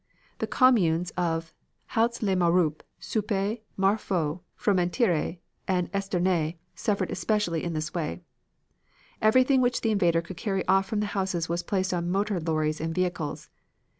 [0.39, 1.53] The Communes of
[1.91, 8.21] Heiltz le Maurupt, Suippes, Marfaux, Fromentieres and Esternay suffered especially in this way.
[9.21, 12.81] Everything which the invader could carry off from the houses was placed on motor lorries
[12.81, 13.51] and vehicles.